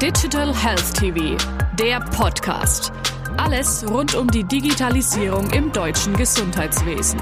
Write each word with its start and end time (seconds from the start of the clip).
Digital 0.00 0.54
Health 0.56 0.94
TV, 0.94 1.36
der 1.78 2.00
Podcast. 2.00 2.90
Alles 3.36 3.84
rund 3.86 4.14
um 4.14 4.28
die 4.28 4.44
Digitalisierung 4.44 5.50
im 5.50 5.70
deutschen 5.72 6.16
Gesundheitswesen. 6.16 7.20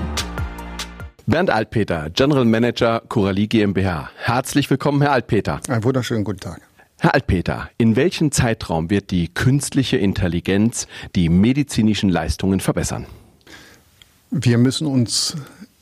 Bernd 1.26 1.50
Altpeter, 1.50 2.08
General 2.10 2.44
Manager 2.44 3.02
Coralie 3.08 3.48
GmbH. 3.48 4.10
Herzlich 4.16 4.70
willkommen, 4.70 5.02
Herr 5.02 5.10
Altpeter. 5.10 5.60
Einen 5.68 5.82
wunderschönen 5.82 6.22
guten 6.22 6.38
Tag. 6.38 6.60
Herr 7.00 7.14
Altpeter, 7.14 7.68
in 7.78 7.96
welchem 7.96 8.30
Zeitraum 8.30 8.90
wird 8.90 9.10
die 9.10 9.26
künstliche 9.26 9.96
Intelligenz 9.96 10.86
die 11.16 11.28
medizinischen 11.28 12.10
Leistungen 12.10 12.60
verbessern? 12.60 13.06
Wir 14.30 14.56
müssen 14.56 14.86
uns 14.86 15.36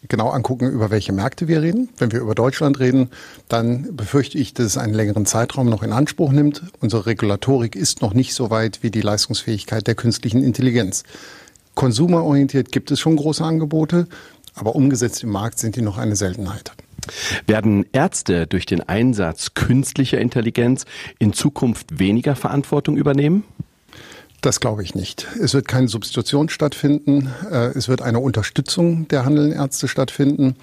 genau 0.09 0.31
angucken, 0.31 0.71
über 0.71 0.91
welche 0.91 1.13
Märkte 1.13 1.49
wir 1.49 1.63
reden. 1.63 1.89
Wenn 1.99 2.13
wir 2.13 2.21
über 2.21 2.35
Deutschland 2.35 2.81
reden, 2.81 3.11
dann 3.49 3.97
befürchte 3.97 4.39
ich, 4.39 4.55
dass 4.55 4.67
es 4.67 4.79
einen 4.79 4.95
längeren 4.95 5.27
Zeitraum 5.27 5.69
noch 5.69 5.83
in 5.83 5.93
Anspruch 5.93 6.33
nimmt. 6.33 6.63
Unsere 6.81 7.07
Regulatorik 7.07 7.77
ist 7.77 8.03
noch 8.03 8.15
nicht 8.15 8.35
so 8.35 8.51
weit 8.51 8.83
wie 8.83 8.91
die 8.91 9.01
Leistungsfähigkeit 9.01 9.87
der 9.87 9.95
künstlichen 9.95 10.43
Intelligenz. 10.43 11.05
Konsumerorientiert 11.75 12.73
gibt 12.73 12.91
es 12.91 13.01
schon 13.01 13.17
große 13.17 13.45
Angebote, 13.45 14.07
aber 14.55 14.75
umgesetzt 14.75 15.23
im 15.23 15.31
Markt 15.31 15.59
sind 15.59 15.77
die 15.77 15.83
noch 15.83 15.99
eine 15.99 16.17
Seltenheit. 16.17 16.73
Werden 17.47 17.87
Ärzte 17.93 18.47
durch 18.47 18.67
den 18.67 18.81
Einsatz 18.81 19.55
künstlicher 19.55 20.19
Intelligenz 20.19 20.87
in 21.19 21.33
Zukunft 21.33 21.99
weniger 21.99 22.35
Verantwortung 22.35 22.97
übernehmen? 22.97 23.45
Das 24.47 24.61
glaube 24.61 24.85
ich 24.85 24.95
nicht. 24.95 25.27
Es 25.43 25.55
wird 25.55 25.67
keine 25.67 25.89
Substitution 25.89 26.49
stattfinden. 26.49 27.33
Äh, 27.51 27.77
es 27.77 27.89
wird 27.89 28.01
eine 28.01 28.21
Unterstützung 28.21 29.09
der 29.09 29.25
handelnden 29.25 29.59
Ärzte 29.59 29.89
stattfinden. 29.89 30.55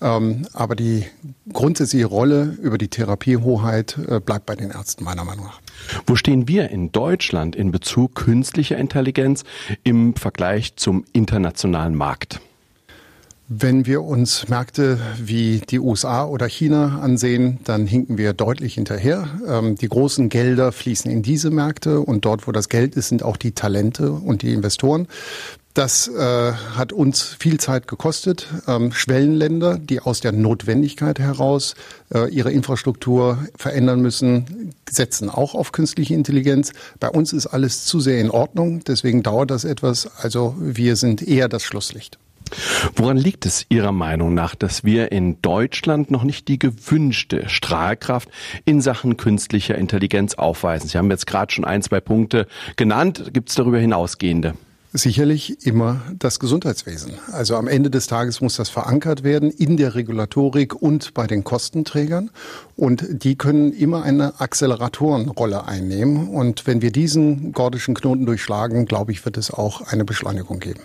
Ähm, 0.00 0.46
aber 0.52 0.76
die 0.76 1.06
grundsätzliche 1.52 2.06
Rolle 2.06 2.56
über 2.62 2.78
die 2.78 2.86
Therapiehoheit 2.86 3.98
äh, 4.08 4.20
bleibt 4.20 4.46
bei 4.46 4.54
den 4.54 4.70
Ärzten 4.70 5.02
meiner 5.02 5.24
Meinung 5.24 5.46
nach. 5.46 5.60
Wo 6.06 6.14
stehen 6.14 6.46
wir 6.46 6.70
in 6.70 6.92
Deutschland 6.92 7.56
in 7.56 7.72
Bezug 7.72 8.14
künstlicher 8.14 8.76
Intelligenz 8.76 9.42
im 9.82 10.14
Vergleich 10.14 10.76
zum 10.76 11.04
internationalen 11.12 11.96
Markt? 11.96 12.40
Wenn 13.54 13.84
wir 13.84 14.02
uns 14.02 14.48
Märkte 14.48 14.98
wie 15.18 15.60
die 15.60 15.78
USA 15.78 16.24
oder 16.24 16.46
China 16.46 17.00
ansehen, 17.02 17.58
dann 17.64 17.86
hinken 17.86 18.16
wir 18.16 18.32
deutlich 18.32 18.74
hinterher. 18.74 19.28
Ähm, 19.46 19.76
die 19.76 19.88
großen 19.88 20.30
Gelder 20.30 20.72
fließen 20.72 21.10
in 21.10 21.20
diese 21.20 21.50
Märkte 21.50 22.00
und 22.00 22.24
dort, 22.24 22.46
wo 22.46 22.52
das 22.52 22.70
Geld 22.70 22.96
ist, 22.96 23.08
sind 23.08 23.22
auch 23.22 23.36
die 23.36 23.52
Talente 23.52 24.10
und 24.10 24.40
die 24.40 24.54
Investoren. 24.54 25.06
Das 25.74 26.08
äh, 26.08 26.52
hat 26.52 26.94
uns 26.94 27.36
viel 27.38 27.60
Zeit 27.60 27.88
gekostet. 27.88 28.46
Ähm, 28.66 28.90
Schwellenländer, 28.90 29.78
die 29.78 30.00
aus 30.00 30.20
der 30.20 30.32
Notwendigkeit 30.32 31.18
heraus 31.18 31.74
äh, 32.14 32.30
ihre 32.30 32.52
Infrastruktur 32.52 33.36
verändern 33.56 34.00
müssen, 34.00 34.72
setzen 34.88 35.28
auch 35.28 35.54
auf 35.54 35.72
künstliche 35.72 36.14
Intelligenz. 36.14 36.72
Bei 37.00 37.10
uns 37.10 37.34
ist 37.34 37.48
alles 37.48 37.84
zu 37.84 38.00
sehr 38.00 38.18
in 38.18 38.30
Ordnung, 38.30 38.82
deswegen 38.84 39.22
dauert 39.22 39.50
das 39.50 39.64
etwas. 39.64 40.08
Also 40.16 40.54
wir 40.58 40.96
sind 40.96 41.20
eher 41.20 41.50
das 41.50 41.64
Schlusslicht. 41.64 42.18
Woran 42.96 43.16
liegt 43.16 43.46
es 43.46 43.66
Ihrer 43.68 43.92
Meinung 43.92 44.34
nach, 44.34 44.54
dass 44.54 44.84
wir 44.84 45.12
in 45.12 45.40
Deutschland 45.42 46.10
noch 46.10 46.24
nicht 46.24 46.48
die 46.48 46.58
gewünschte 46.58 47.48
Strahlkraft 47.48 48.28
in 48.64 48.80
Sachen 48.80 49.16
künstlicher 49.16 49.76
Intelligenz 49.76 50.34
aufweisen? 50.34 50.88
Sie 50.88 50.98
haben 50.98 51.10
jetzt 51.10 51.26
gerade 51.26 51.52
schon 51.52 51.64
ein, 51.64 51.82
zwei 51.82 52.00
Punkte 52.00 52.46
genannt. 52.76 53.30
Gibt 53.32 53.48
es 53.50 53.54
darüber 53.54 53.78
hinausgehende? 53.78 54.54
Sicherlich 54.94 55.66
immer 55.66 56.02
das 56.18 56.38
Gesundheitswesen. 56.38 57.14
Also 57.32 57.56
am 57.56 57.66
Ende 57.66 57.88
des 57.88 58.08
Tages 58.08 58.42
muss 58.42 58.56
das 58.56 58.68
verankert 58.68 59.24
werden 59.24 59.50
in 59.50 59.78
der 59.78 59.94
Regulatorik 59.94 60.74
und 60.74 61.14
bei 61.14 61.26
den 61.26 61.44
Kostenträgern. 61.44 62.30
Und 62.76 63.06
die 63.24 63.36
können 63.36 63.72
immer 63.72 64.02
eine 64.02 64.38
Acceleratorenrolle 64.38 65.64
einnehmen. 65.66 66.28
Und 66.28 66.66
wenn 66.66 66.82
wir 66.82 66.92
diesen 66.92 67.52
gordischen 67.52 67.94
Knoten 67.94 68.26
durchschlagen, 68.26 68.84
glaube 68.84 69.12
ich, 69.12 69.24
wird 69.24 69.38
es 69.38 69.50
auch 69.50 69.80
eine 69.80 70.04
Beschleunigung 70.04 70.60
geben. 70.60 70.82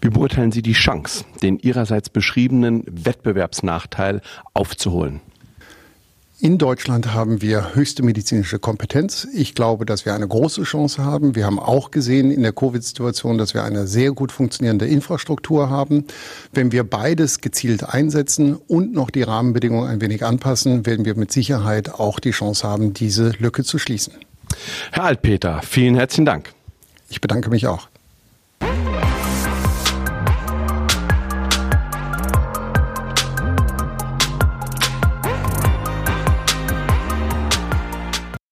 Wie 0.00 0.10
beurteilen 0.10 0.52
Sie 0.52 0.62
die 0.62 0.72
Chance, 0.72 1.24
den 1.42 1.58
Ihrerseits 1.58 2.10
beschriebenen 2.10 2.84
Wettbewerbsnachteil 2.86 4.20
aufzuholen? 4.54 5.20
In 6.42 6.56
Deutschland 6.56 7.12
haben 7.12 7.42
wir 7.42 7.74
höchste 7.74 8.02
medizinische 8.02 8.58
Kompetenz. 8.58 9.28
Ich 9.34 9.54
glaube, 9.54 9.84
dass 9.84 10.06
wir 10.06 10.14
eine 10.14 10.26
große 10.26 10.62
Chance 10.62 11.04
haben. 11.04 11.34
Wir 11.34 11.44
haben 11.44 11.58
auch 11.58 11.90
gesehen 11.90 12.30
in 12.30 12.42
der 12.42 12.54
Covid-Situation, 12.54 13.36
dass 13.36 13.52
wir 13.52 13.62
eine 13.62 13.86
sehr 13.86 14.12
gut 14.12 14.32
funktionierende 14.32 14.86
Infrastruktur 14.86 15.68
haben. 15.68 16.06
Wenn 16.54 16.72
wir 16.72 16.84
beides 16.84 17.42
gezielt 17.42 17.84
einsetzen 17.84 18.56
und 18.56 18.94
noch 18.94 19.10
die 19.10 19.22
Rahmenbedingungen 19.22 19.86
ein 19.86 20.00
wenig 20.00 20.24
anpassen, 20.24 20.86
werden 20.86 21.04
wir 21.04 21.14
mit 21.14 21.30
Sicherheit 21.30 21.92
auch 21.92 22.18
die 22.18 22.30
Chance 22.30 22.66
haben, 22.66 22.94
diese 22.94 23.32
Lücke 23.38 23.62
zu 23.62 23.78
schließen. 23.78 24.14
Herr 24.92 25.04
Altpeter, 25.04 25.60
vielen 25.62 25.94
herzlichen 25.94 26.24
Dank. 26.24 26.54
Ich 27.10 27.20
bedanke 27.20 27.50
mich 27.50 27.66
auch. 27.66 27.90